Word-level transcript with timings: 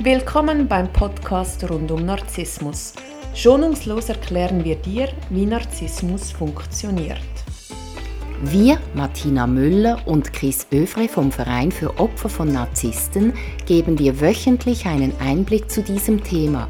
Willkommen 0.00 0.66
beim 0.66 0.92
Podcast 0.92 1.70
rund 1.70 1.92
um 1.92 2.04
Narzissmus. 2.04 2.94
Schonungslos 3.32 4.08
erklären 4.08 4.64
wir 4.64 4.74
dir, 4.74 5.08
wie 5.30 5.46
Narzissmus 5.46 6.32
funktioniert. 6.32 7.20
Wir, 8.42 8.80
Martina 8.94 9.46
Müller 9.46 10.02
und 10.06 10.32
Chris 10.32 10.66
Övre 10.72 11.06
vom 11.08 11.30
Verein 11.30 11.70
für 11.70 12.00
Opfer 12.00 12.28
von 12.28 12.52
Narzissten, 12.52 13.34
geben 13.66 13.94
dir 13.94 14.20
wöchentlich 14.20 14.84
einen 14.86 15.12
Einblick 15.20 15.70
zu 15.70 15.80
diesem 15.80 16.24
Thema. 16.24 16.68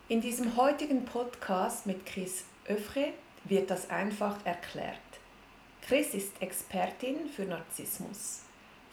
In 0.10 0.22
diesem 0.22 0.58
heutigen 0.58 1.06
Podcast 1.06 1.88
mit 1.88 2.06
Chris 2.06 2.44
Öffre 2.68 3.14
wird 3.46 3.72
das 3.72 3.90
einfach 3.90 4.46
erklärt. 4.46 5.00
Chris 5.82 6.14
ist 6.14 6.40
Expertin 6.40 7.28
für 7.28 7.46
Narzissmus. 7.46 8.44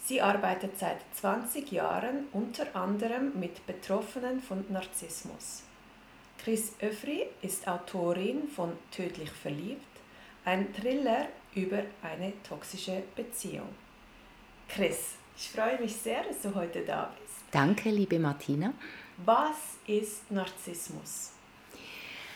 Sie 0.07 0.23
arbeitet 0.23 0.79
seit 0.79 0.97
20 1.13 1.73
Jahren 1.73 2.25
unter 2.33 2.75
anderem 2.75 3.39
mit 3.39 3.67
Betroffenen 3.67 4.41
von 4.41 4.65
Narzissmus. 4.71 5.63
Chris 6.43 6.73
Öffri 6.81 7.27
ist 7.43 7.69
Autorin 7.69 8.49
von 8.49 8.73
Tödlich 8.91 9.31
verliebt, 9.31 9.85
ein 10.47 10.73
Thriller 10.73 11.29
über 11.55 11.83
eine 12.03 12.33
toxische 12.43 13.03
Beziehung. 13.15 13.69
Chris, 14.71 15.17
ich 15.37 15.51
freue 15.51 15.81
mich 15.81 15.97
sehr, 15.97 16.23
dass 16.23 16.43
du 16.43 16.55
heute 16.55 16.81
da 16.81 17.13
bist. 17.21 17.35
Danke, 17.51 17.91
liebe 17.91 18.19
Martina. 18.19 18.73
Was 19.25 19.79
ist 19.87 20.31
Narzissmus? 20.31 21.31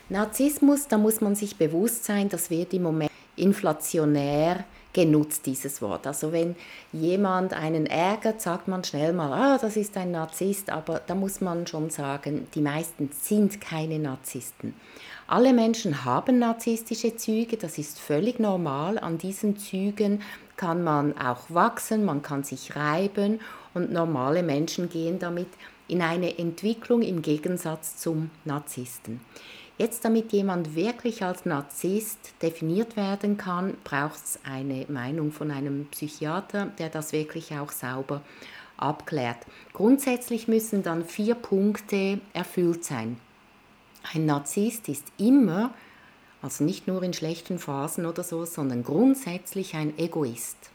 Narzissmus, 0.09 0.89
da 0.89 0.97
muss 0.97 1.21
man 1.21 1.35
sich 1.35 1.57
bewusst 1.57 2.05
sein, 2.05 2.29
das 2.29 2.51
wird 2.51 2.73
im 2.73 2.85
Moment 2.85 3.08
inflationär 3.39 4.65
genutzt, 4.93 5.47
dieses 5.47 5.81
Wort. 5.83 6.07
Also 6.07 6.33
wenn 6.33 6.57
jemand 6.93 7.53
einen 7.53 7.87
ärgert, 7.87 8.41
sagt 8.41 8.69
man 8.69 8.83
schnell 8.85 9.13
mal, 9.13 9.33
ah, 9.33 9.59
das 9.59 9.77
ist 9.77 9.97
ein 9.97 10.11
Narzisst, 10.11 10.71
aber 10.71 11.01
da 11.07 11.15
muss 11.15 11.41
man 11.41 11.67
schon 11.67 11.91
sagen, 11.91 12.49
die 12.55 12.61
meisten 12.61 13.11
sind 13.13 13.61
keine 13.61 13.99
Narzissten. 13.99 14.75
Alle 15.27 15.53
Menschen 15.53 16.05
haben 16.05 16.39
narzisstische 16.39 17.15
Züge, 17.17 17.59
das 17.59 17.77
ist 17.77 18.01
völlig 18.01 18.41
normal. 18.41 18.99
An 18.99 19.19
diesen 19.19 19.59
Zügen 19.59 20.23
kann 20.57 20.83
man 20.83 21.17
auch 21.19 21.43
wachsen, 21.49 22.05
man 22.05 22.23
kann 22.23 22.45
sich 22.45 22.75
reiben 22.75 23.41
und 23.75 23.93
normale 23.93 24.43
Menschen 24.43 24.89
gehen 24.89 25.19
damit 25.19 25.49
in 25.87 26.03
eine 26.03 26.39
Entwicklung 26.39 27.03
im 27.03 27.23
Gegensatz 27.23 27.97
zum 27.99 28.31
Narzissten. 28.45 29.21
Jetzt, 29.79 30.05
damit 30.05 30.33
jemand 30.33 30.75
wirklich 30.75 31.23
als 31.23 31.47
Narzisst 31.47 32.35
definiert 32.43 32.97
werden 32.97 33.37
kann, 33.37 33.77
braucht 33.85 34.17
es 34.17 34.41
eine 34.43 34.85
Meinung 34.89 35.31
von 35.31 35.53
einem 35.53 35.87
Psychiater, 35.93 36.67
der 36.79 36.89
das 36.89 37.13
wirklich 37.13 37.55
auch 37.55 37.71
sauber 37.71 38.23
abklärt. 38.77 39.39
Grundsätzlich 39.73 40.49
müssen 40.49 40.83
dann 40.83 41.05
vier 41.05 41.37
Punkte 41.37 42.21
erfüllt 42.33 42.85
sein. 42.85 43.19
Ein 44.13 44.27
Narzisst 44.27 44.89
ist 44.89 45.07
immer, 45.17 45.73
also 46.43 46.65
nicht 46.65 46.89
nur 46.89 47.05
in 47.05 47.13
schlechten 47.13 47.61
Phasen 47.61 48.05
oder 48.05 48.25
so, 48.25 48.45
sondern 48.45 48.83
grundsätzlich 48.83 49.77
ein 49.77 49.97
Egoist. 49.97 50.71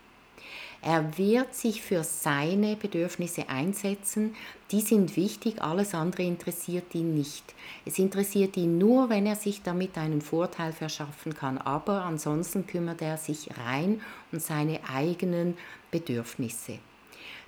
Er 0.86 1.18
wird 1.18 1.56
sich 1.56 1.82
für 1.82 2.04
seine 2.04 2.76
Bedürfnisse 2.76 3.48
einsetzen. 3.48 4.36
Die 4.70 4.82
sind 4.82 5.16
wichtig, 5.16 5.62
alles 5.62 5.96
andere 5.96 6.24
interessiert 6.24 6.94
ihn 6.94 7.16
nicht. 7.16 7.56
Es 7.86 8.00
interessiert 8.00 8.58
ihn 8.58 8.78
nur, 8.80 9.10
wenn 9.10 9.26
er 9.26 9.38
sich 9.38 9.62
damit 9.62 9.98
einen 9.98 10.22
Vorteil 10.22 10.74
verschaffen 10.74 11.34
kann. 11.36 11.58
Aber 11.58 12.02
ansonsten 12.02 12.68
kümmert 12.68 13.02
er 13.02 13.16
sich 13.16 13.50
rein 13.66 14.02
um 14.34 14.40
seine 14.40 14.82
eigenen 14.94 15.58
Bedürfnisse. 15.90 16.80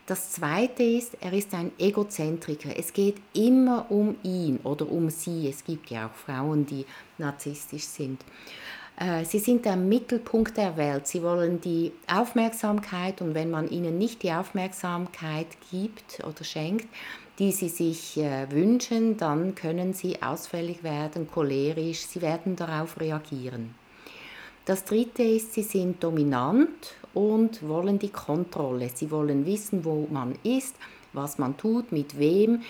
Das 0.06 0.32
Zweite 0.32 0.84
ist, 0.84 1.18
er 1.20 1.34
ist 1.34 1.54
ein 1.54 1.72
Egozentriker. 1.78 2.78
Es 2.78 2.94
geht 2.94 3.18
immer 3.34 3.88
um 3.90 4.16
ihn 4.24 4.60
oder 4.64 4.90
um 4.90 5.10
sie. 5.10 5.50
Es 5.50 5.66
gibt 5.66 5.90
ja 5.90 6.08
auch 6.08 6.14
Frauen, 6.14 6.66
die 6.66 6.86
narzisstisch 7.18 7.86
sind. 7.86 8.22
Äh, 8.98 9.26
sie 9.26 9.40
sind 9.40 9.66
der 9.66 9.76
Mittelpunkt 9.76 10.58
der 10.58 10.78
Welt. 10.78 11.08
Sie 11.08 11.22
wollen 11.22 11.60
die 11.62 11.92
Aufmerksamkeit 12.08 13.22
und 13.22 13.34
wenn 13.34 13.52
man 13.52 13.70
ihnen 13.70 13.98
nicht 13.98 14.24
die 14.24 14.32
Aufmerksamkeit 14.32 15.48
gibt 15.72 16.24
oder 16.26 16.44
schenkt, 16.44 16.88
die 17.40 17.52
sie 17.52 17.70
sich 17.70 18.18
äh, 18.18 18.50
wünschen, 18.50 19.18
dann 19.18 19.56
können 19.56 19.94
sie 19.94 20.22
ausfällig 20.22 20.84
werden, 20.84 21.28
cholerisch, 21.30 22.06
sie 22.08 22.22
werden 22.22 22.56
darauf 22.56 23.00
reagieren. 23.00 23.76
Das 24.64 24.84
Dritte 24.84 25.22
ist, 25.22 25.54
sie 25.54 25.64
sind 25.64 26.04
dominant 26.04 26.96
und 27.14 27.68
wollen 27.68 28.00
die 28.00 28.10
Kontrolle. 28.10 28.90
Sie 28.94 29.12
wollen 29.12 29.46
wissen, 29.46 29.86
wo 29.86 30.08
man 30.10 30.36
ist, 30.44 30.76
was 31.16 31.38
man 31.38 31.58
tut, 31.58 31.92
mit 31.92 32.20
wem. 32.20 32.62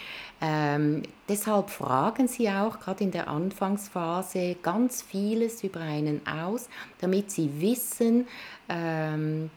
Ähm, 0.41 1.03
deshalb 1.27 1.69
fragen 1.69 2.27
sie 2.27 2.49
auch 2.49 2.79
gerade 2.79 3.03
in 3.03 3.11
der 3.11 3.27
Anfangsphase 3.27 4.55
ganz 4.61 5.01
vieles 5.01 5.63
über 5.63 5.81
einen 5.81 6.21
aus, 6.27 6.69
damit 6.99 7.31
sie 7.31 7.61
wissen, 7.61 8.27
ähm, 8.69 9.49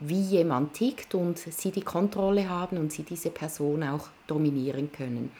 wie 0.00 0.20
jemand 0.20 0.74
tickt 0.74 1.14
und 1.14 1.38
sie 1.38 1.70
die 1.70 1.82
Kontrolle 1.82 2.48
haben 2.48 2.78
und 2.78 2.92
sie 2.92 3.04
diese 3.04 3.30
Person 3.30 3.82
auch 3.82 4.08
dominieren 4.26 4.90
können. 4.92 5.30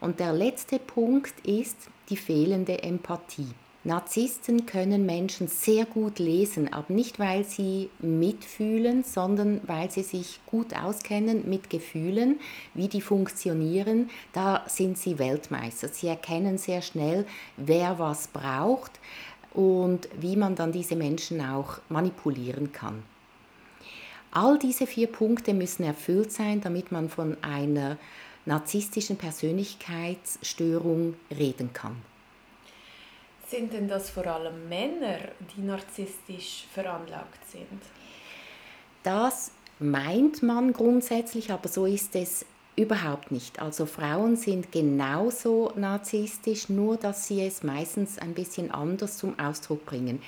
Und 0.00 0.18
der 0.18 0.32
letzte 0.32 0.78
Punkt 0.78 1.34
ist 1.46 1.88
die 2.08 2.16
fehlende 2.16 2.82
Empathie. 2.82 3.54
Narzissten 3.82 4.66
können 4.66 5.06
Menschen 5.06 5.48
sehr 5.48 5.86
gut 5.86 6.18
lesen, 6.18 6.70
aber 6.70 6.92
nicht 6.92 7.18
weil 7.18 7.44
sie 7.44 7.88
mitfühlen, 8.00 9.04
sondern 9.04 9.62
weil 9.66 9.90
sie 9.90 10.02
sich 10.02 10.38
gut 10.44 10.76
auskennen 10.76 11.48
mit 11.48 11.70
Gefühlen, 11.70 12.38
wie 12.74 12.88
die 12.88 13.00
funktionieren. 13.00 14.10
Da 14.34 14.64
sind 14.66 14.98
sie 14.98 15.18
Weltmeister. 15.18 15.88
Sie 15.88 16.08
erkennen 16.08 16.58
sehr 16.58 16.82
schnell, 16.82 17.24
wer 17.56 17.98
was 17.98 18.28
braucht 18.28 19.00
und 19.54 20.10
wie 20.20 20.36
man 20.36 20.56
dann 20.56 20.72
diese 20.72 20.94
Menschen 20.94 21.40
auch 21.40 21.78
manipulieren 21.88 22.72
kann. 22.72 23.02
All 24.30 24.58
diese 24.58 24.86
vier 24.86 25.06
Punkte 25.06 25.54
müssen 25.54 25.84
erfüllt 25.84 26.32
sein, 26.32 26.60
damit 26.60 26.92
man 26.92 27.08
von 27.08 27.38
einer 27.42 27.96
narzisstischen 28.44 29.16
Persönlichkeitsstörung 29.16 31.14
reden 31.30 31.72
kann. 31.72 32.09
Sind 33.50 33.72
denn 33.72 33.88
das 33.88 34.10
vor 34.10 34.28
allem 34.28 34.68
Männer, 34.68 35.18
die 35.56 35.62
narzisstisch 35.62 36.66
veranlagt 36.72 37.50
sind? 37.50 37.82
Das 39.02 39.50
meint 39.80 40.44
man 40.44 40.72
grundsätzlich, 40.72 41.50
aber 41.50 41.68
so 41.68 41.84
ist 41.84 42.14
es 42.14 42.46
überhaupt 42.76 43.32
nicht. 43.32 43.60
Also 43.60 43.86
Frauen 43.86 44.36
sind 44.36 44.70
genauso 44.70 45.72
narzisstisch, 45.74 46.68
nur 46.68 46.96
dass 46.96 47.26
sie 47.26 47.44
es 47.44 47.64
meistens 47.64 48.18
ein 48.18 48.34
bisschen 48.34 48.70
anders 48.70 49.18
zum 49.18 49.36
Ausdruck 49.36 49.84
bringen. 49.84 50.22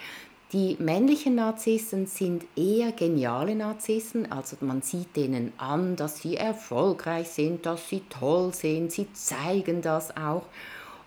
Die 0.52 0.76
männlichen 0.80 1.36
Narzissen 1.36 2.08
sind 2.08 2.44
eher 2.56 2.90
geniale 2.90 3.54
Narzissen, 3.54 4.32
also 4.32 4.56
man 4.60 4.82
sieht 4.82 5.14
denen 5.14 5.52
an, 5.58 5.94
dass 5.94 6.18
sie 6.18 6.36
erfolgreich 6.36 7.28
sind, 7.28 7.66
dass 7.66 7.88
sie 7.88 8.02
toll 8.10 8.52
sind, 8.52 8.90
sie 8.90 9.06
zeigen 9.12 9.80
das 9.80 10.16
auch. 10.16 10.42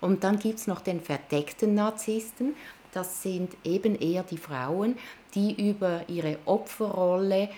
Und 0.00 0.24
dann 0.24 0.38
gibt 0.38 0.58
es 0.58 0.66
noch 0.66 0.80
den 0.80 1.00
verdeckten 1.00 1.74
Narzissten. 1.74 2.54
Das 2.92 3.22
sind 3.22 3.56
eben 3.64 3.96
eher 3.96 4.22
die 4.22 4.38
Frauen, 4.38 4.96
die 5.34 5.70
über 5.70 6.08
ihre 6.08 6.38
Opferrolle 6.46 7.50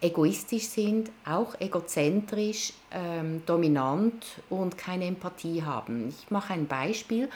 egoistisch 0.00 0.68
sind, 0.68 1.10
auch 1.24 1.58
egozentrisch, 1.60 2.72
ähm, 2.90 3.42
dominant 3.46 4.24
und 4.50 4.76
keine 4.76 5.06
Empathie 5.06 5.62
haben. 5.62 6.08
Ich 6.08 6.30
mache 6.30 6.52
ein 6.52 6.66
Beispiel. 6.66 7.30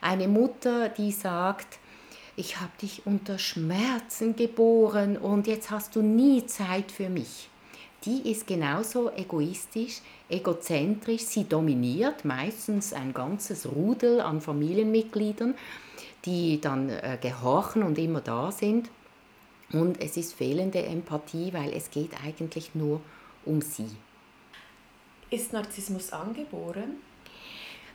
Eine 0.00 0.28
Mutter, 0.28 0.88
die 0.88 1.12
sagt, 1.12 1.78
ich 2.36 2.60
habe 2.60 2.72
dich 2.80 3.02
unter 3.04 3.38
Schmerzen 3.38 4.36
geboren 4.36 5.16
und 5.16 5.46
jetzt 5.46 5.70
hast 5.70 5.96
du 5.96 6.02
nie 6.02 6.46
Zeit 6.46 6.90
für 6.90 7.08
mich 7.08 7.48
die 8.04 8.30
ist 8.30 8.46
genauso 8.46 9.10
egoistisch, 9.10 10.00
egozentrisch. 10.28 11.22
Sie 11.22 11.48
dominiert 11.48 12.24
meistens 12.24 12.92
ein 12.92 13.14
ganzes 13.14 13.66
Rudel 13.66 14.20
an 14.20 14.40
Familienmitgliedern, 14.40 15.54
die 16.24 16.60
dann 16.60 16.90
äh, 16.90 17.18
gehorchen 17.20 17.82
und 17.82 17.98
immer 17.98 18.20
da 18.20 18.52
sind. 18.52 18.90
Und 19.72 20.00
es 20.00 20.16
ist 20.16 20.34
fehlende 20.34 20.82
Empathie, 20.84 21.52
weil 21.52 21.72
es 21.72 21.90
geht 21.90 22.10
eigentlich 22.24 22.74
nur 22.74 23.00
um 23.44 23.60
sie. 23.60 23.90
Ist 25.30 25.52
Narzissmus 25.52 26.12
angeboren? 26.12 26.96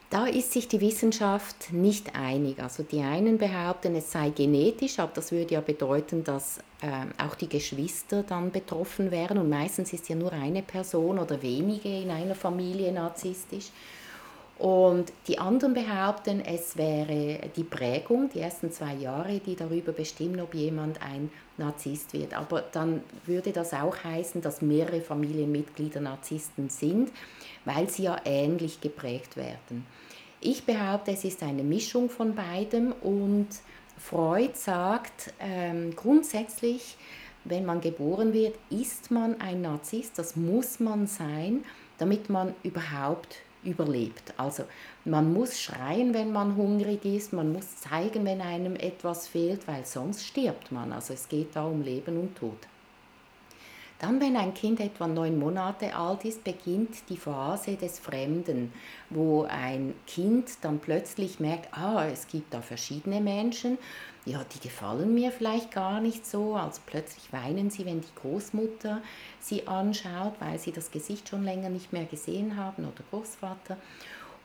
Da 0.09 0.25
ist 0.25 0.53
sich 0.53 0.67
die 0.67 0.81
Wissenschaft 0.81 1.71
nicht 1.71 2.15
einig. 2.15 2.59
Also 2.59 2.81
die 2.81 3.01
einen 3.01 3.37
behaupten, 3.37 3.95
es 3.95 4.11
sei 4.11 4.31
genetisch, 4.31 4.97
aber 4.97 5.11
das 5.13 5.31
würde 5.31 5.53
ja 5.53 5.61
bedeuten, 5.61 6.23
dass 6.23 6.57
äh, 6.81 7.23
auch 7.23 7.35
die 7.35 7.47
Geschwister 7.47 8.23
dann 8.23 8.51
betroffen 8.51 9.11
wären. 9.11 9.37
Und 9.37 9.49
meistens 9.49 9.93
ist 9.93 10.09
ja 10.09 10.15
nur 10.15 10.33
eine 10.33 10.63
Person 10.63 11.19
oder 11.19 11.39
wenige 11.43 11.89
in 11.89 12.09
einer 12.09 12.33
Familie 12.33 12.91
narzisstisch. 12.91 13.67
Und 14.59 15.13
die 15.29 15.39
anderen 15.39 15.73
behaupten, 15.73 16.41
es 16.41 16.75
wäre 16.75 17.39
die 17.55 17.63
Prägung, 17.63 18.29
die 18.29 18.41
ersten 18.41 18.73
zwei 18.73 18.93
Jahre, 18.93 19.39
die 19.39 19.55
darüber 19.55 19.93
bestimmen, 19.93 20.41
ob 20.41 20.53
jemand 20.53 21.01
ein 21.01 21.31
Narzisst 21.57 22.11
wird. 22.11 22.33
Aber 22.33 22.61
dann 22.73 23.01
würde 23.25 23.53
das 23.53 23.73
auch 23.73 24.03
heißen, 24.03 24.41
dass 24.41 24.61
mehrere 24.61 24.99
Familienmitglieder 24.99 26.01
Narzissten 26.01 26.69
sind, 26.69 27.09
weil 27.63 27.89
sie 27.89 28.03
ja 28.03 28.17
ähnlich 28.25 28.81
geprägt 28.81 29.37
werden. 29.37 29.85
Ich 30.41 30.65
behaupte, 30.65 31.11
es 31.11 31.23
ist 31.23 31.41
eine 31.41 31.63
Mischung 31.63 32.09
von 32.09 32.35
beidem 32.35 32.93
und 33.01 33.47
Freud 33.97 34.51
sagt 34.55 35.33
ähm, 35.39 35.95
grundsätzlich, 35.95 36.97
wenn 37.45 37.65
man 37.65 37.79
geboren 37.79 38.33
wird, 38.33 38.55
ist 38.69 39.09
man 39.09 39.39
ein 39.39 39.61
Narzisst, 39.61 40.19
das 40.19 40.35
muss 40.35 40.81
man 40.81 41.07
sein, 41.07 41.63
damit 41.97 42.29
man 42.29 42.55
überhaupt 42.63 43.37
überlebt. 43.63 44.33
Also 44.37 44.63
man 45.05 45.33
muss 45.33 45.59
schreien, 45.59 46.13
wenn 46.13 46.31
man 46.31 46.55
hungrig 46.55 47.05
ist, 47.05 47.33
man 47.33 47.51
muss 47.51 47.77
zeigen, 47.77 48.25
wenn 48.25 48.41
einem 48.41 48.75
etwas 48.75 49.27
fehlt, 49.27 49.67
weil 49.67 49.85
sonst 49.85 50.25
stirbt 50.25 50.71
man. 50.71 50.91
Also 50.91 51.13
es 51.13 51.27
geht 51.27 51.55
da 51.55 51.65
um 51.65 51.81
Leben 51.81 52.17
und 52.17 52.35
Tod. 52.35 52.57
Dann, 53.99 54.21
wenn 54.21 54.37
ein 54.37 54.53
Kind 54.53 54.79
etwa 54.79 55.07
neun 55.07 55.37
Monate 55.37 55.93
alt 55.93 56.23
ist, 56.23 56.45
beginnt 56.45 57.09
die 57.09 57.17
Phase 57.17 57.75
des 57.75 57.99
Fremden, 57.99 58.71
wo 59.09 59.43
ein 59.43 59.93
Kind 60.07 60.49
dann 60.61 60.79
plötzlich 60.79 61.41
merkt, 61.41 61.77
ah, 61.77 62.05
es 62.05 62.27
gibt 62.27 62.53
da 62.53 62.61
verschiedene 62.61 63.19
Menschen, 63.19 63.77
ja, 64.25 64.41
die 64.53 64.59
gefallen 64.59 65.13
mir 65.13 65.31
vielleicht 65.31 65.71
gar 65.71 65.99
nicht 65.99 66.25
so. 66.25 66.55
Also 66.55 66.81
plötzlich 66.85 67.33
weinen 67.33 67.69
sie, 67.69 67.85
wenn 67.85 67.99
die 67.99 68.15
Großmutter 68.21 69.01
sie 69.41 69.67
anschaut, 69.67 70.33
weil 70.39 70.59
sie 70.59 70.71
das 70.71 70.91
Gesicht 70.91 71.27
schon 71.27 71.43
länger 71.43 71.69
nicht 71.69 71.91
mehr 71.91 72.05
gesehen 72.05 72.55
haben 72.55 72.85
oder 72.85 73.03
Großvater. 73.11 73.75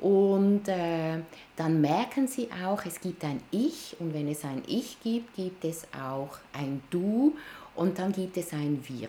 Und 0.01 0.67
äh, 0.69 1.21
dann 1.57 1.81
merken 1.81 2.27
sie 2.27 2.49
auch, 2.65 2.85
es 2.85 3.01
gibt 3.01 3.25
ein 3.25 3.41
Ich 3.53 3.97
und 4.01 4.13
wenn 4.13 4.29
es 4.29 4.45
ein 4.45 4.63
Ich 4.67 5.01
gibt, 5.01 5.35
gibt 5.35 5.65
es 5.65 5.87
auch 5.95 6.39
ein 6.53 6.83
Du 6.91 7.37
und 7.77 7.99
dann 7.99 8.13
gibt 8.13 8.37
es 8.37 8.53
ein 8.53 8.83
Wir. 8.89 9.09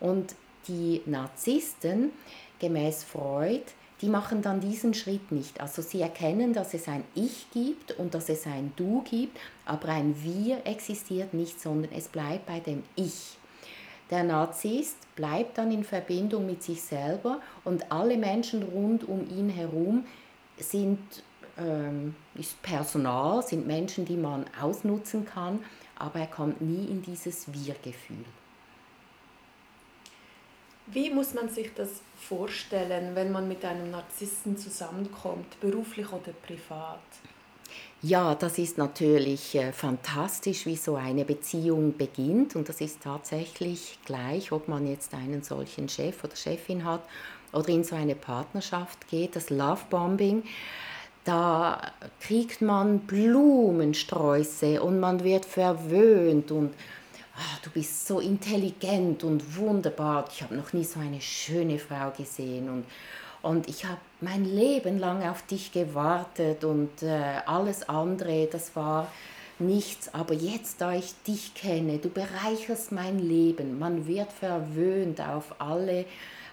Und 0.00 0.34
die 0.68 1.02
Narzissten, 1.06 2.10
gemäß 2.58 3.04
Freud, 3.04 3.64
die 4.02 4.08
machen 4.08 4.42
dann 4.42 4.60
diesen 4.60 4.92
Schritt 4.94 5.32
nicht. 5.32 5.60
Also 5.60 5.80
sie 5.80 6.02
erkennen, 6.02 6.52
dass 6.52 6.74
es 6.74 6.86
ein 6.88 7.04
Ich 7.14 7.46
gibt 7.52 7.92
und 7.92 8.14
dass 8.14 8.28
es 8.28 8.46
ein 8.46 8.72
Du 8.76 9.02
gibt, 9.02 9.38
aber 9.64 9.88
ein 9.88 10.14
Wir 10.22 10.66
existiert 10.66 11.32
nicht, 11.32 11.60
sondern 11.60 11.92
es 11.92 12.08
bleibt 12.08 12.46
bei 12.46 12.60
dem 12.60 12.82
Ich. 12.94 13.38
Der 14.10 14.22
Narzisst 14.22 14.96
bleibt 15.16 15.58
dann 15.58 15.72
in 15.72 15.82
Verbindung 15.82 16.46
mit 16.46 16.62
sich 16.62 16.82
selber 16.82 17.40
und 17.64 17.90
alle 17.90 18.16
Menschen 18.16 18.62
rund 18.62 19.08
um 19.08 19.28
ihn 19.28 19.48
herum 19.48 20.04
sind 20.58 20.98
ähm, 21.58 22.14
ist 22.34 22.60
Personal, 22.62 23.42
sind 23.42 23.66
Menschen, 23.66 24.04
die 24.04 24.16
man 24.16 24.44
ausnutzen 24.60 25.24
kann, 25.24 25.60
aber 25.96 26.20
er 26.20 26.26
kommt 26.26 26.60
nie 26.60 26.84
in 26.84 27.02
dieses 27.02 27.52
Wir-Gefühl. 27.52 28.24
Wie 30.86 31.10
muss 31.10 31.34
man 31.34 31.48
sich 31.48 31.74
das 31.74 31.88
vorstellen, 32.16 33.14
wenn 33.14 33.32
man 33.32 33.48
mit 33.48 33.64
einem 33.64 33.90
Narzissten 33.90 34.56
zusammenkommt, 34.56 35.58
beruflich 35.60 36.06
oder 36.12 36.32
privat? 36.46 37.00
Ja, 38.02 38.36
das 38.36 38.58
ist 38.58 38.78
natürlich 38.78 39.56
äh, 39.56 39.72
fantastisch, 39.72 40.64
wie 40.64 40.76
so 40.76 40.94
eine 40.94 41.24
Beziehung 41.24 41.96
beginnt. 41.96 42.54
Und 42.54 42.68
das 42.68 42.80
ist 42.80 43.02
tatsächlich 43.02 43.98
gleich, 44.04 44.52
ob 44.52 44.68
man 44.68 44.86
jetzt 44.86 45.12
einen 45.12 45.42
solchen 45.42 45.88
Chef 45.88 46.22
oder 46.22 46.36
Chefin 46.36 46.84
hat 46.84 47.02
oder 47.52 47.68
in 47.70 47.82
so 47.82 47.96
eine 47.96 48.14
Partnerschaft 48.14 49.08
geht. 49.08 49.34
Das 49.34 49.50
Lovebombing, 49.50 50.44
da 51.24 51.90
kriegt 52.20 52.62
man 52.62 53.00
Blumensträuße 53.00 54.80
und 54.80 55.00
man 55.00 55.24
wird 55.24 55.44
verwöhnt 55.44 56.52
und 56.52 56.74
oh, 57.36 57.58
du 57.62 57.70
bist 57.70 58.06
so 58.06 58.20
intelligent 58.20 59.24
und 59.24 59.56
wunderbar. 59.56 60.26
Ich 60.32 60.42
habe 60.42 60.56
noch 60.56 60.72
nie 60.72 60.84
so 60.84 61.00
eine 61.00 61.20
schöne 61.20 61.78
Frau 61.78 62.10
gesehen 62.10 62.68
und, 62.68 62.84
und 63.42 63.68
ich 63.68 63.84
habe 63.84 64.00
mein 64.20 64.44
Leben 64.44 64.98
lang 64.98 65.22
auf 65.22 65.42
dich 65.42 65.72
gewartet 65.72 66.64
und 66.64 67.02
äh, 67.02 67.40
alles 67.46 67.88
andere, 67.88 68.48
das 68.50 68.74
war 68.74 69.08
nichts. 69.58 70.12
Aber 70.14 70.34
jetzt, 70.34 70.80
da 70.80 70.92
ich 70.92 71.14
dich 71.26 71.54
kenne, 71.54 71.98
du 71.98 72.08
bereicherst 72.08 72.92
mein 72.92 73.18
Leben. 73.18 73.78
Man 73.78 74.06
wird 74.06 74.32
verwöhnt 74.32 75.20
auf 75.20 75.54
alle 75.60 76.04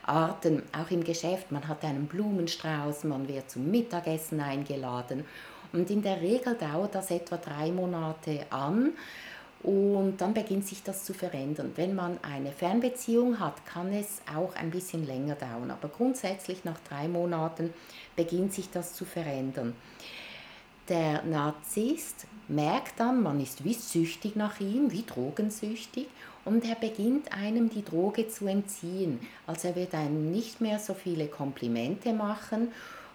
Arten, 0.06 0.64
auch 0.78 0.92
im 0.92 1.04
Geschäft. 1.04 1.52
Man 1.52 1.68
hat 1.68 1.84
einen 1.84 2.08
Blumenstrauß, 2.08 3.06
man 3.06 3.28
wird 3.28 3.50
zum 3.50 3.72
Mittagessen 3.72 4.40
eingeladen. 4.40 5.26
Und 5.72 5.90
in 5.90 6.04
der 6.04 6.22
Regel 6.22 6.56
dauert 6.56 6.94
das 6.94 7.10
etwa 7.10 7.38
drei 7.38 7.72
Monate 7.72 8.46
an. 8.52 8.92
Und 9.64 10.18
dann 10.20 10.34
beginnt 10.34 10.68
sich 10.68 10.84
das 10.84 11.06
zu 11.06 11.14
verändern. 11.14 11.72
Wenn 11.76 11.96
man 11.96 12.20
eine 12.22 12.52
Fernbeziehung 12.52 13.40
hat, 13.40 13.66
kann 13.66 13.94
es 13.94 14.22
auch 14.34 14.56
ein 14.56 14.72
bisschen 14.72 15.08
länger 15.08 15.36
dauern. 15.36 15.72
Aber 15.72 15.88
grundsätzlich 15.88 16.66
nach 16.66 16.80
drei 16.88 17.08
Monaten 17.08 17.74
beginnt 18.16 18.54
sich 18.54 18.70
das 18.70 18.94
zu 18.94 19.06
verändern. 19.06 19.74
Der 20.90 21.24
Narzisst 21.24 22.28
merkt 22.50 23.00
dann, 23.00 23.24
man 23.24 23.40
ist 23.40 23.64
wie 23.64 23.74
süchtig 23.74 24.36
nach 24.36 24.60
ihm, 24.60 24.92
wie 24.92 25.06
drogensüchtig, 25.06 26.08
und 26.44 26.66
er 26.68 26.76
beginnt 26.76 27.32
einem 27.32 27.70
die 27.70 27.86
Droge 27.86 28.28
zu 28.28 28.48
entziehen. 28.48 29.22
Also 29.48 29.70
er 29.70 29.78
wird 29.78 29.94
einem 29.94 30.30
nicht 30.32 30.60
mehr 30.60 30.78
so 30.78 30.94
viele 30.94 31.28
Komplimente 31.28 32.12
machen 32.12 32.70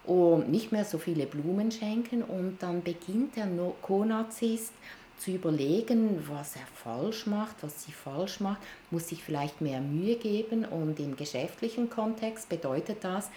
und 0.06 0.48
nicht 0.50 0.72
mehr 0.72 0.86
so 0.86 0.96
viele 0.96 1.26
Blumen 1.26 1.70
schenken 1.70 2.22
und 2.22 2.56
dann 2.60 2.82
beginnt 2.82 3.36
der 3.36 3.48
Co-Narzisst 3.82 4.72
zu 5.18 5.32
überlegen, 5.32 6.24
was 6.28 6.56
er 6.56 6.66
falsch 6.74 7.26
macht, 7.26 7.56
was 7.62 7.84
sie 7.84 7.92
falsch 7.92 8.40
macht, 8.40 8.60
muss 8.90 9.08
sich 9.08 9.22
vielleicht 9.22 9.60
mehr 9.60 9.80
Mühe 9.80 10.16
geben 10.16 10.64
und 10.64 10.98
im 11.00 11.16
geschäftlichen 11.16 11.90
Kontext 11.90 12.48
bedeutet 12.48 12.98
das, 13.02 13.30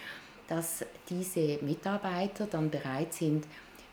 dass 0.48 0.84
diese 1.08 1.58
Mitarbeiter 1.62 2.46
dann 2.46 2.70
bereit 2.70 3.12
sind, 3.12 3.46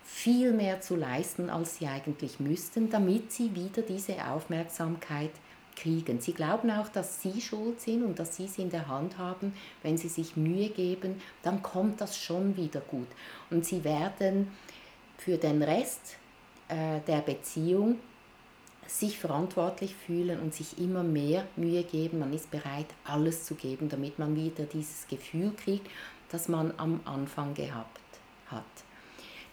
viel 0.03 0.51
mehr 0.51 0.81
zu 0.81 0.95
leisten, 0.95 1.50
als 1.50 1.77
sie 1.77 1.88
eigentlich 1.88 2.39
müssten, 2.39 2.89
damit 2.89 3.31
sie 3.31 3.56
wieder 3.56 3.81
diese 3.81 4.25
Aufmerksamkeit 4.25 5.31
kriegen. 5.75 6.19
Sie 6.19 6.34
glauben 6.34 6.72
auch, 6.72 6.89
dass 6.89 7.22
sie 7.22 7.39
schuld 7.39 7.79
sind 7.79 8.03
und 8.03 8.19
dass 8.19 8.36
sie 8.36 8.46
es 8.46 8.58
in 8.58 8.69
der 8.69 8.88
Hand 8.88 9.17
haben. 9.17 9.53
Wenn 9.84 9.98
sie 9.98 10.10
sich 10.10 10.36
Mühe 10.36 10.69
geben, 10.69 11.22
dann 11.43 11.62
kommt 11.62 12.01
das 12.01 12.17
schon 12.17 12.58
wieder 12.58 12.81
gut. 12.81 13.08
Und 13.50 13.65
sie 13.65 13.84
werden 13.84 14.51
für 15.17 15.38
den 15.38 15.62
Rest 15.63 16.17
äh, 16.69 17.01
der 17.07 17.19
Beziehung 17.21 17.97
sich 18.88 19.19
verantwortlich 19.19 19.95
fühlen 19.95 20.39
und 20.39 20.53
sich 20.53 20.79
immer 20.79 21.03
mehr 21.03 21.45
Mühe 21.55 21.83
geben. 21.83 22.19
Man 22.19 22.33
ist 22.33 22.49
bereit, 22.49 22.88
alles 23.03 23.45
zu 23.45 23.55
geben, 23.55 23.89
damit 23.89 24.17
man 24.17 24.35
wieder 24.35 24.65
dieses 24.65 25.07
Gefühl 25.07 25.53
kriegt, 25.53 25.88
das 26.29 26.47
man 26.47 26.73
am 26.77 27.01
Anfang 27.05 27.53
gehabt 27.53 27.99
hat. 28.47 28.63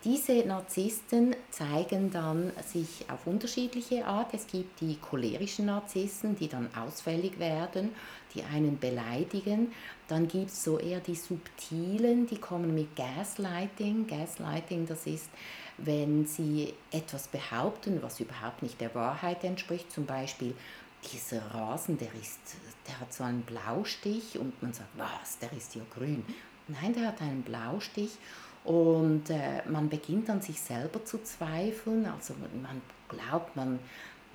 Diese 0.05 0.47
Narzissten 0.47 1.35
zeigen 1.51 2.13
dann 2.13 2.53
sich 2.65 3.07
auf 3.11 3.27
unterschiedliche 3.27 4.07
Art. 4.07 4.33
Es 4.35 4.47
gibt 4.47 4.81
die 4.81 4.97
cholerischen 5.01 5.67
Narzissten, 5.67 6.37
die 6.37 6.49
dann 6.49 6.69
ausfällig 6.77 7.41
werden, 7.41 7.91
die 8.33 8.45
einen 8.45 8.79
beleidigen. 8.79 9.73
Dann 10.07 10.29
gibt 10.29 10.51
es 10.51 10.63
so 10.63 10.79
eher 10.79 11.01
die 11.01 11.17
subtilen, 11.17 12.29
die 12.29 12.39
kommen 12.39 12.73
mit 12.73 12.95
Gaslighting. 12.95 14.07
Gaslighting, 14.07 14.87
das 14.87 15.09
ist 15.09 15.29
wenn 15.79 16.27
sie 16.27 16.75
etwas 16.91 17.29
behaupten, 17.29 18.03
was 18.03 18.21
überhaupt 18.21 18.63
nicht 18.63 18.81
der 18.81 18.95
Wahrheit 18.95 19.45
entspricht, 19.45 19.93
zum 19.93 20.07
Beispiel 20.07 20.55
dieser 21.13 21.43
Rasen, 21.53 21.99
der, 21.99 22.13
ist, 22.15 22.41
der 22.87 23.01
hat 23.01 23.13
so 23.13 23.25
einen 23.25 23.43
Blaustich 23.43 24.39
und 24.39 24.61
man 24.63 24.73
sagt, 24.73 24.91
was, 24.97 25.39
der 25.39 25.53
ist 25.53 25.75
ja 25.75 25.83
grün. 25.95 26.25
Nein, 26.69 26.95
der 26.95 27.09
hat 27.09 27.21
einen 27.21 27.43
Blaustich 27.43 28.13
und 28.65 29.31
äh, 29.31 29.63
man 29.69 29.89
beginnt 29.89 30.29
an 30.29 30.41
sich 30.43 30.61
selber 30.61 31.05
zu 31.05 31.23
zweifeln. 31.23 32.07
Also 32.07 32.35
man 32.35 32.83
glaubt, 33.09 33.55
man 33.55 33.79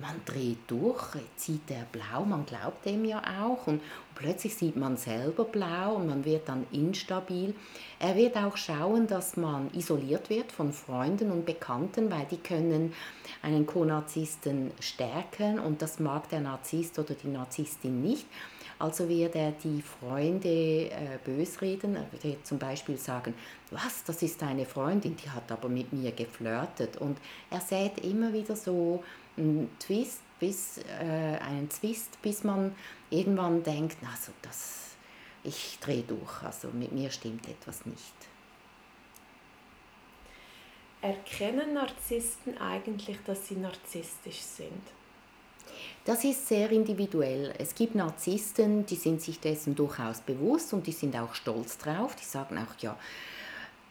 man 0.02 0.20
dreht 0.26 0.58
durch, 0.66 1.16
zieht 1.36 1.70
er 1.70 1.86
blau, 1.92 2.24
man 2.24 2.44
glaubt 2.44 2.84
dem 2.84 3.04
ja 3.04 3.22
auch 3.40 3.68
und 3.68 3.80
plötzlich 4.16 4.56
sieht 4.56 4.76
man 4.76 4.96
selber 4.96 5.44
blau 5.44 5.94
und 5.94 6.08
man 6.08 6.24
wird 6.24 6.48
dann 6.48 6.66
instabil. 6.72 7.54
Er 8.00 8.16
wird 8.16 8.36
auch 8.36 8.56
schauen, 8.56 9.06
dass 9.06 9.36
man 9.36 9.72
isoliert 9.72 10.28
wird 10.28 10.50
von 10.50 10.72
Freunden 10.72 11.30
und 11.30 11.46
Bekannten, 11.46 12.10
weil 12.10 12.26
die 12.26 12.38
können 12.38 12.92
einen 13.42 13.64
Co-Narzissten 13.64 14.72
stärken 14.80 15.60
und 15.60 15.80
das 15.80 16.00
mag 16.00 16.28
der 16.30 16.40
Narzisst 16.40 16.98
oder 16.98 17.14
die 17.14 17.28
Narzisstin 17.28 18.02
nicht. 18.02 18.26
Also 18.82 19.08
wird 19.08 19.36
er 19.36 19.52
die 19.52 19.80
Freunde 19.80 20.90
äh, 20.90 21.16
bösreden, 21.24 21.94
er 21.94 22.06
wird 22.20 22.44
zum 22.44 22.58
Beispiel 22.58 22.98
sagen, 22.98 23.32
was, 23.70 24.02
das 24.02 24.20
ist 24.22 24.42
deine 24.42 24.66
Freundin, 24.66 25.14
die 25.14 25.30
hat 25.30 25.52
aber 25.52 25.68
mit 25.68 25.92
mir 25.92 26.10
geflirtet. 26.10 26.96
Und 26.96 27.16
er 27.48 27.60
sät 27.60 28.04
immer 28.04 28.32
wieder 28.32 28.56
so 28.56 29.04
einen 29.36 29.70
Twist, 29.78 30.22
bis, 30.40 30.78
äh, 30.78 31.38
einen 31.38 31.70
Zwist, 31.70 32.20
bis 32.22 32.42
man 32.42 32.74
irgendwann 33.08 33.62
denkt, 33.62 33.98
also 34.10 34.32
das, 34.42 34.96
ich 35.44 35.78
drehe 35.80 36.02
durch, 36.02 36.42
also 36.42 36.66
mit 36.72 36.90
mir 36.90 37.12
stimmt 37.12 37.48
etwas 37.48 37.86
nicht. 37.86 38.14
erkennen 41.02 41.74
Narzissten 41.74 42.58
eigentlich, 42.58 43.18
dass 43.26 43.46
sie 43.46 43.56
narzisstisch 43.56 44.40
sind? 44.40 44.82
Das 46.04 46.24
ist 46.24 46.48
sehr 46.48 46.70
individuell. 46.70 47.54
Es 47.58 47.74
gibt 47.74 47.94
Narzissten, 47.94 48.84
die 48.86 48.96
sind 48.96 49.22
sich 49.22 49.38
dessen 49.38 49.74
durchaus 49.74 50.20
bewusst 50.20 50.72
und 50.72 50.86
die 50.86 50.92
sind 50.92 51.16
auch 51.16 51.34
stolz 51.34 51.78
drauf. 51.78 52.16
Die 52.16 52.24
sagen 52.24 52.58
auch, 52.58 52.80
ja, 52.80 52.96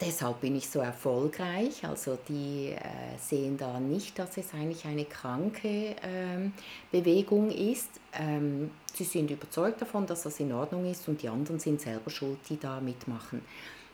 deshalb 0.02 0.42
bin 0.42 0.56
ich 0.58 0.70
so 0.70 0.80
erfolgreich. 0.80 1.86
Also 1.86 2.18
die 2.28 2.72
äh, 2.72 3.18
sehen 3.18 3.58
da 3.58 3.80
nicht, 3.80 4.20
dass 4.20 4.36
es 4.36 4.54
eigentlich 4.54 4.84
eine 4.86 5.06
kranke 5.06 5.96
ähm, 6.04 6.52
Bewegung 6.92 7.50
ist. 7.50 7.90
Ähm, 8.14 8.72
sie 8.94 9.06
sind 9.06 9.32
überzeugt 9.32 9.82
davon, 9.82 10.06
dass 10.06 10.24
das 10.24 10.40
in 10.42 10.52
Ordnung 10.52 10.90
ist 10.92 11.08
und 11.08 11.22
die 11.22 11.30
anderen 11.30 11.60
sind 11.60 11.80
selber 11.80 12.10
schuld, 12.10 12.40
die 12.50 12.60
da 12.60 12.82
mitmachen. 12.82 13.42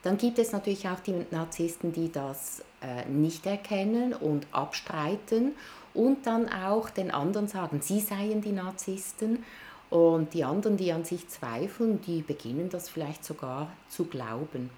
Dann 0.01 0.17
gibt 0.17 0.39
es 0.39 0.53
natürlich 0.53 0.87
auch 0.87 0.99
die 1.01 1.25
Narzissten, 1.31 1.91
die 1.91 2.11
das 2.11 2.63
äh, 2.81 3.05
nicht 3.09 3.45
erkennen 3.45 4.13
und 4.13 4.47
abstreiten 4.51 5.53
und 5.97 6.27
dann 6.27 6.47
auch 6.47 6.91
den 6.91 7.09
anderen 7.09 7.47
sagen, 7.47 7.81
sie 7.81 7.99
seien 7.99 8.41
die 8.41 8.51
Narzissten. 8.51 9.43
Und 9.89 10.33
die 10.33 10.43
anderen, 10.43 10.77
die 10.77 10.91
an 10.91 11.05
sich 11.05 11.27
zweifeln, 11.29 12.01
die 12.01 12.21
beginnen 12.21 12.69
das 12.69 12.89
vielleicht 12.89 13.23
sogar 13.23 13.71
zu 13.87 14.05
glauben. 14.05 14.69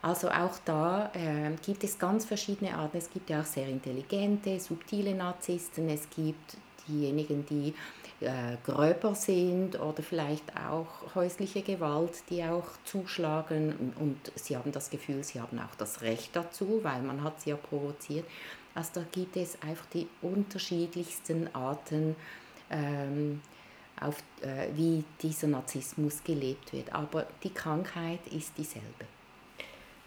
Also 0.00 0.30
auch 0.30 0.58
da 0.64 1.10
äh, 1.14 1.50
gibt 1.64 1.84
es 1.84 1.98
ganz 1.98 2.24
verschiedene 2.24 2.74
Arten. 2.74 2.98
Es 2.98 3.10
gibt 3.10 3.30
ja 3.30 3.40
auch 3.40 3.44
sehr 3.44 3.68
intelligente, 3.68 4.58
subtile 4.58 5.14
Narzissten. 5.14 5.88
Es 5.88 6.08
gibt 6.08 6.56
diejenigen, 6.88 7.44
die 7.46 7.74
äh, 8.20 8.56
gröber 8.64 9.14
sind 9.14 9.78
oder 9.80 10.02
vielleicht 10.02 10.56
auch 10.56 11.14
häusliche 11.14 11.62
Gewalt, 11.62 12.22
die 12.30 12.42
auch 12.44 12.66
zuschlagen 12.84 13.74
und, 13.78 13.96
und, 14.00 14.32
sie 14.36 14.56
haben 14.56 14.72
das 14.72 14.90
Gefühl, 14.90 15.24
sie 15.24 15.40
haben 15.40 15.58
auch 15.58 15.74
das 15.76 16.02
Recht 16.02 16.34
dazu, 16.34 16.80
weil 16.82 17.02
man 17.02 17.22
hat 17.22 17.40
sie 17.40 17.50
ja 17.50 17.56
provoziert. 17.56 18.24
Also 18.74 18.90
da 18.94 19.04
gibt 19.12 19.36
es 19.36 19.60
einfach 19.62 19.86
die 19.92 20.08
unterschiedlichsten 20.22 21.54
Arten, 21.54 22.16
ähm, 22.70 23.40
auf, 24.00 24.16
äh, 24.40 24.68
wie 24.74 25.04
dieser 25.22 25.46
Narzissmus 25.46 26.24
gelebt 26.24 26.72
wird. 26.72 26.92
Aber 26.92 27.26
die 27.42 27.50
Krankheit 27.50 28.20
ist 28.30 28.52
dieselbe. 28.56 29.06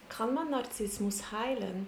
Kann 0.09 0.33
man 0.33 0.51
Narzissmus 0.51 1.31
heilen? 1.31 1.87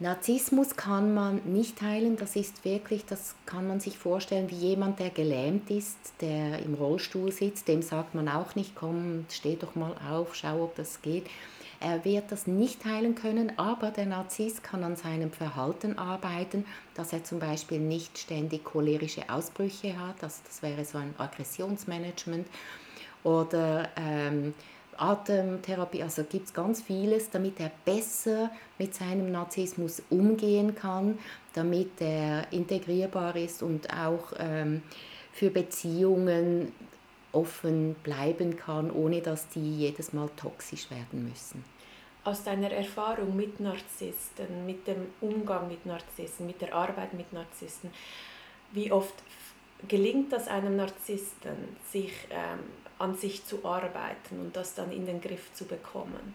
Narzissmus 0.00 0.74
kann 0.74 1.14
man 1.14 1.40
nicht 1.44 1.80
heilen, 1.80 2.16
das 2.16 2.34
ist 2.34 2.64
wirklich, 2.64 3.04
das 3.04 3.36
kann 3.46 3.68
man 3.68 3.78
sich 3.78 3.96
vorstellen 3.96 4.50
wie 4.50 4.56
jemand, 4.56 4.98
der 4.98 5.10
gelähmt 5.10 5.70
ist, 5.70 5.96
der 6.20 6.58
im 6.58 6.74
Rollstuhl 6.74 7.30
sitzt, 7.30 7.68
dem 7.68 7.80
sagt 7.80 8.12
man 8.16 8.28
auch 8.28 8.56
nicht, 8.56 8.74
komm, 8.74 9.24
steh 9.30 9.54
doch 9.54 9.76
mal 9.76 9.94
auf, 10.10 10.34
schau, 10.34 10.64
ob 10.64 10.74
das 10.74 11.00
geht. 11.00 11.26
Er 11.80 12.04
wird 12.04 12.32
das 12.32 12.46
nicht 12.46 12.84
heilen 12.84 13.14
können, 13.14 13.58
aber 13.58 13.90
der 13.90 14.06
Narzisst 14.06 14.62
kann 14.62 14.84
an 14.84 14.96
seinem 14.96 15.30
Verhalten 15.30 15.98
arbeiten, 15.98 16.64
dass 16.94 17.12
er 17.12 17.24
zum 17.24 17.38
Beispiel 17.38 17.78
nicht 17.78 18.18
ständig 18.18 18.64
cholerische 18.64 19.28
Ausbrüche 19.28 19.98
hat, 19.98 20.22
also 20.22 20.40
das 20.46 20.62
wäre 20.62 20.84
so 20.84 20.98
ein 20.98 21.14
Aggressionsmanagement, 21.18 22.46
oder 23.22 23.88
ähm, 23.96 24.54
Atemtherapie, 24.96 26.02
also 26.02 26.24
gibt 26.24 26.46
es 26.46 26.54
ganz 26.54 26.82
vieles, 26.82 27.30
damit 27.30 27.58
er 27.58 27.70
besser 27.84 28.50
mit 28.78 28.94
seinem 28.94 29.32
Narzissmus 29.32 30.02
umgehen 30.10 30.74
kann, 30.74 31.18
damit 31.54 32.00
er 32.00 32.52
integrierbar 32.52 33.34
ist 33.36 33.62
und 33.62 33.88
auch 33.92 34.32
ähm, 34.38 34.82
für 35.32 35.50
Beziehungen 35.50 36.72
offen 37.34 37.94
bleiben 38.02 38.56
kann, 38.56 38.90
ohne 38.90 39.20
dass 39.20 39.48
die 39.48 39.78
jedes 39.78 40.12
Mal 40.12 40.28
toxisch 40.36 40.90
werden 40.90 41.28
müssen. 41.28 41.64
Aus 42.24 42.42
deiner 42.42 42.70
Erfahrung 42.70 43.36
mit 43.36 43.60
Narzissten, 43.60 44.64
mit 44.64 44.86
dem 44.86 45.06
Umgang 45.20 45.68
mit 45.68 45.84
Narzissten, 45.84 46.46
mit 46.46 46.60
der 46.60 46.74
Arbeit 46.74 47.12
mit 47.12 47.32
Narzissten, 47.32 47.90
wie 48.72 48.90
oft 48.90 49.14
gelingt 49.88 50.32
das 50.32 50.48
einem 50.48 50.76
Narzissten, 50.76 51.76
sich 51.90 52.12
ähm, 52.30 52.60
an 52.98 53.16
sich 53.16 53.44
zu 53.44 53.64
arbeiten 53.64 54.40
und 54.40 54.56
das 54.56 54.74
dann 54.74 54.90
in 54.90 55.04
den 55.04 55.20
Griff 55.20 55.52
zu 55.52 55.64
bekommen? 55.66 56.34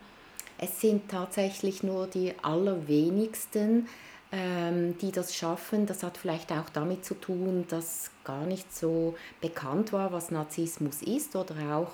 Es 0.58 0.82
sind 0.82 1.10
tatsächlich 1.10 1.84
nur 1.84 2.08
die 2.08 2.34
allerwenigsten, 2.42 3.88
die 4.32 5.12
das 5.12 5.36
schaffen. 5.36 5.88
Das 5.88 6.04
hat 6.04 6.18
vielleicht 6.18 6.52
auch 6.52 6.70
damit 6.72 7.04
zu 7.04 7.16
tun, 7.16 7.66
dass 7.68 8.12
gar 8.24 8.46
nicht 8.46 8.76
so 8.76 9.16
bekannt 9.42 9.92
war, 9.92 10.12
was 10.12 10.30
Narzissmus 10.30 11.02
ist 11.02 11.36
oder 11.36 11.56
auch 11.76 11.94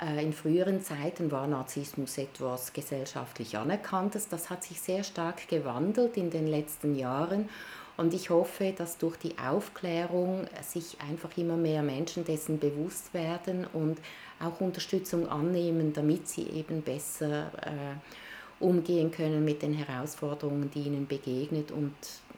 äh, 0.00 0.22
in 0.24 0.32
früheren 0.32 0.82
Zeiten 0.82 1.30
war 1.30 1.46
Narzissmus 1.46 2.18
etwas 2.18 2.72
gesellschaftlich 2.72 3.56
Anerkanntes. 3.56 4.28
Das 4.28 4.50
hat 4.50 4.64
sich 4.64 4.80
sehr 4.80 5.04
stark 5.04 5.46
gewandelt 5.48 6.16
in 6.16 6.30
den 6.30 6.46
letzten 6.46 6.96
Jahren 6.96 7.48
und 7.96 8.12
ich 8.12 8.30
hoffe, 8.30 8.74
dass 8.76 8.98
durch 8.98 9.16
die 9.16 9.38
Aufklärung 9.38 10.46
sich 10.62 10.96
einfach 11.00 11.36
immer 11.36 11.56
mehr 11.56 11.82
Menschen 11.82 12.24
dessen 12.24 12.58
bewusst 12.58 13.14
werden 13.14 13.66
und 13.72 13.98
auch 14.40 14.60
Unterstützung 14.60 15.28
annehmen, 15.28 15.92
damit 15.92 16.26
sie 16.26 16.48
eben 16.48 16.82
besser 16.82 17.52
äh, 17.62 17.94
umgehen 18.64 19.10
können 19.10 19.44
mit 19.44 19.62
den 19.62 19.74
Herausforderungen, 19.74 20.70
die 20.70 20.82
ihnen 20.82 21.06
begegnet 21.06 21.70
und 21.70 21.94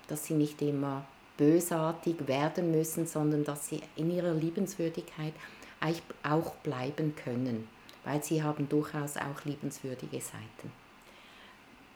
dass 0.08 0.26
sie 0.26 0.34
nicht 0.34 0.60
immer 0.62 1.04
bösartig 1.36 2.26
werden 2.26 2.70
müssen, 2.70 3.06
sondern 3.06 3.44
dass 3.44 3.68
sie 3.68 3.80
in 3.96 4.10
ihrer 4.10 4.34
Liebenswürdigkeit 4.34 5.34
auch 6.22 6.54
bleiben 6.56 7.14
können, 7.14 7.68
weil 8.04 8.22
sie 8.22 8.42
haben 8.42 8.68
durchaus 8.68 9.16
auch 9.16 9.44
liebenswürdige 9.44 10.20
Seiten 10.20 10.72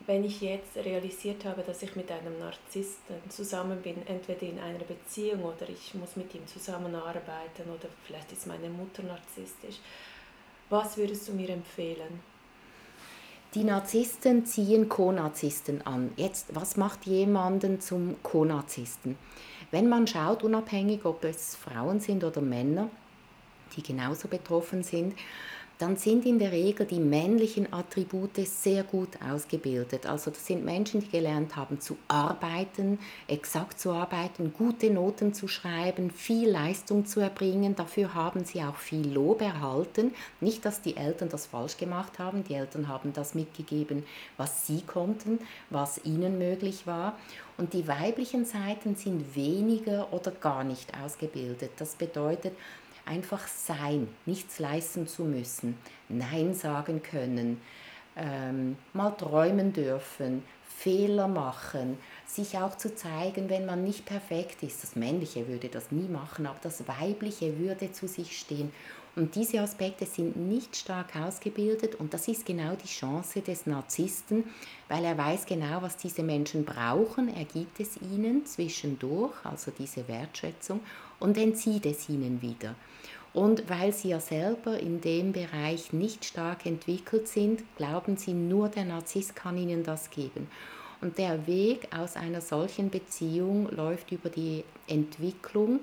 wenn 0.07 0.25
ich 0.25 0.41
jetzt 0.41 0.77
realisiert 0.77 1.45
habe, 1.45 1.63
dass 1.63 1.83
ich 1.85 1.95
mit 1.95 2.11
einem 2.11 2.37
Narzissten 2.41 3.15
zusammen 3.29 3.81
bin, 3.81 4.05
entweder 4.09 4.43
in 4.43 4.59
einer 4.59 4.81
Beziehung 4.81 5.45
oder 5.45 5.69
ich 5.69 5.95
muss 5.95 6.17
mit 6.17 6.35
ihm 6.35 6.45
zusammenarbeiten 6.49 7.63
oder 7.69 7.89
vielleicht 8.05 8.33
ist 8.33 8.49
meine 8.49 8.69
Mutter 8.71 9.05
narzisstisch, 9.05 9.77
was 10.69 10.97
würdest 10.97 11.29
du 11.29 11.33
mir 11.33 11.51
empfehlen? 11.51 12.21
Die 13.55 13.65
Narzissten 13.65 14.47
ziehen 14.47 14.89
Co-Narzissten 14.89 15.85
an. 15.85 16.13
Jetzt, 16.15 16.55
was 16.55 16.77
macht 16.77 17.07
jemanden 17.07 17.81
zum 17.81 18.15
Co-Narzissten? 18.23 19.19
Wenn 19.73 19.89
man 19.89 20.07
schaut, 20.07 20.45
unabhängig 20.45 21.05
ob 21.05 21.25
es 21.25 21.57
Frauen 21.57 21.99
sind 21.99 22.23
oder 22.23 22.41
Männer, 22.41 22.89
die 23.77 23.83
genauso 23.83 24.29
betroffen 24.29 24.85
sind, 24.85 25.15
dann 25.81 25.97
sind 25.97 26.27
in 26.27 26.39
der 26.39 26.53
Regel 26.53 26.85
die 26.85 27.01
männlichen 27.01 27.73
Attribute 27.73 28.37
sehr 28.47 28.83
gut 28.83 29.09
ausgebildet. 29.27 30.05
Also 30.05 30.31
das 30.31 30.47
sind 30.47 30.63
Menschen, 30.63 31.01
die 31.01 31.09
gelernt 31.09 31.57
haben 31.57 31.81
zu 31.81 31.97
arbeiten, 32.07 32.99
exakt 33.27 33.81
zu 33.81 33.91
arbeiten, 33.91 34.53
gute 34.53 34.91
Noten 34.91 35.33
zu 35.33 35.49
schreiben, 35.49 36.11
viel 36.11 36.51
Leistung 36.51 37.07
zu 37.07 37.21
erbringen. 37.21 37.77
Dafür 37.77 38.15
haben 38.15 38.45
sie 38.45 38.63
auch 38.63 38.77
viel 38.77 39.11
Lob 39.11 39.41
erhalten. 39.41 40.13
Nicht, 40.41 40.67
dass 40.67 40.83
die 40.83 40.99
Eltern 40.99 41.31
das 41.31 41.47
falsch 41.47 41.79
gemacht 41.79 42.19
haben. 42.19 42.45
Die 42.45 42.55
Eltern 42.55 42.89
haben 42.89 43.15
das 43.15 43.35
mitgegeben, 43.35 44.05
was 44.37 44.67
sie 44.67 44.83
konnten, 44.83 45.39
was 45.71 46.05
ihnen 46.05 46.39
möglich 46.39 46.87
war. 46.87 47.19
Und 47.57 47.73
die 47.73 47.89
weiblichen 47.89 48.45
Seiten 48.45 48.97
sind 48.97 49.35
weniger 49.35 50.13
oder 50.13 50.31
gar 50.31 50.63
nicht 50.63 50.93
ausgebildet. 51.03 51.71
Das 51.79 51.95
bedeutet, 51.95 52.53
einfach 53.11 53.47
sein, 53.49 54.09
nichts 54.25 54.59
leisten 54.59 55.07
zu 55.07 55.25
müssen, 55.25 55.77
Nein 56.09 56.55
sagen 56.55 57.03
können, 57.03 57.61
ähm, 58.17 58.77
mal 58.93 59.11
träumen 59.11 59.73
dürfen, 59.73 60.45
Fehler 60.79 61.29
machen, 61.29 61.99
sich 62.27 62.57
auch 62.57 62.79
zu 62.79 62.95
zeigen, 62.95 63.51
wenn 63.51 63.67
man 63.67 63.85
nicht 63.85 64.07
perfekt 64.07 64.63
ist. 64.63 64.83
Das 64.83 64.97
Männliche 64.97 65.47
würde 65.49 65.69
das 65.69 65.91
nie 65.91 66.09
machen, 66.09 66.47
aber 66.47 66.59
das 66.63 66.87
Weibliche 66.89 67.59
würde 67.59 67.93
zu 67.93 68.09
sich 68.09 68.39
stehen. 68.39 68.73
Und 69.21 69.35
diese 69.35 69.61
Aspekte 69.61 70.07
sind 70.07 70.35
nicht 70.35 70.75
stark 70.75 71.15
ausgebildet 71.15 71.95
und 71.97 72.15
das 72.15 72.27
ist 72.27 72.47
genau 72.47 72.75
die 72.83 72.89
Chance 72.89 73.43
des 73.43 73.67
Narzissten, 73.67 74.45
weil 74.89 75.05
er 75.05 75.19
weiß 75.19 75.45
genau, 75.45 75.83
was 75.83 75.99
diese 75.99 76.23
Menschen 76.23 76.65
brauchen. 76.65 77.29
Er 77.29 77.45
gibt 77.45 77.81
es 77.81 78.01
ihnen 78.01 78.47
zwischendurch, 78.47 79.35
also 79.45 79.73
diese 79.79 80.09
Wertschätzung, 80.09 80.81
und 81.19 81.37
entzieht 81.37 81.85
es 81.85 82.09
ihnen 82.09 82.41
wieder. 82.41 82.75
Und 83.35 83.69
weil 83.69 83.93
sie 83.93 84.09
ja 84.09 84.21
selber 84.21 84.81
in 84.81 85.03
dem 85.03 85.33
Bereich 85.33 85.93
nicht 85.93 86.25
stark 86.25 86.65
entwickelt 86.65 87.29
sind, 87.29 87.63
glauben 87.77 88.17
sie, 88.17 88.33
nur 88.33 88.71
der 88.71 88.87
Narzisst 88.87 89.37
kann 89.37 89.59
ihnen 89.59 89.85
das 89.85 90.09
geben. 90.09 90.49
Und 91.03 91.19
der 91.19 91.47
Weg 91.47 91.89
aus 91.95 92.17
einer 92.17 92.41
solchen 92.41 92.89
Beziehung 92.89 93.69
läuft 93.71 94.13
über 94.13 94.31
die 94.31 94.65
Entwicklung, 94.87 95.81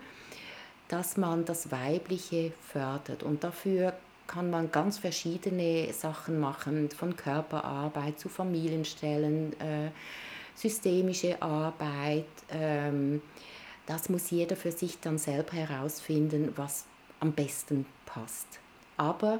dass 0.87 1.17
man 1.17 1.45
das 1.45 1.71
Weibliche 1.71 2.53
fördert. 2.71 3.23
Und 3.23 3.43
dafür 3.43 3.93
kann 4.27 4.49
man 4.49 4.71
ganz 4.71 4.97
verschiedene 4.97 5.91
Sachen 5.93 6.39
machen, 6.39 6.89
von 6.89 7.15
Körperarbeit 7.15 8.19
zu 8.19 8.29
Familienstellen, 8.29 9.53
äh, 9.59 9.91
systemische 10.53 11.41
Arbeit. 11.41 12.25
Ähm, 12.49 13.21
das 13.85 14.09
muss 14.09 14.29
jeder 14.31 14.55
für 14.55 14.71
sich 14.71 14.99
dann 14.99 15.17
selber 15.17 15.53
herausfinden, 15.53 16.53
was 16.55 16.85
am 17.19 17.31
besten 17.31 17.85
passt. 18.05 18.47
Aber 18.97 19.39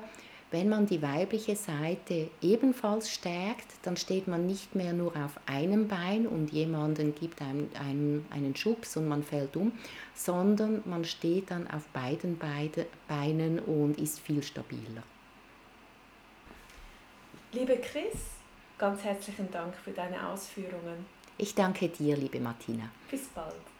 Wenn 0.49 0.69
man 0.69 0.85
die 0.85 1.01
weibliche 1.01 1.57
Seite 1.57 2.29
ebenfalls 2.41 3.11
stärkt, 3.11 3.67
dann 3.83 3.97
steht 3.97 4.29
man 4.29 4.47
nicht 4.47 4.75
mehr 4.75 4.93
nur 4.93 5.13
auf 5.17 5.37
einem 5.45 5.89
Bein 5.89 6.25
und 6.25 6.53
jemanden 6.53 7.13
gibt 7.13 7.41
einem, 7.41 7.69
einem 7.77 8.25
einen 8.29 8.55
Schubs 8.55 8.95
und 8.95 9.09
man 9.09 9.23
fällt 9.23 9.57
um, 9.57 9.73
sondern 10.15 10.83
man 10.85 11.03
steht 11.03 11.51
dann 11.51 11.69
auf 11.69 11.83
beiden 11.87 12.39
Beinen 13.09 13.59
und 13.59 13.99
ist 13.99 14.21
viel 14.21 14.41
stabiler. 14.41 15.03
Liebe 17.51 17.77
Chris, 17.77 18.15
ganz 18.77 19.03
herzlichen 19.03 19.51
Dank 19.51 19.75
für 19.75 19.91
deine 19.91 20.29
Ausführungen. 20.29 21.05
Ich 21.37 21.55
danke 21.55 21.89
dir, 21.89 22.15
liebe 22.15 22.39
Martina. 22.39 22.89
Bis 23.11 23.27
bald. 23.27 23.76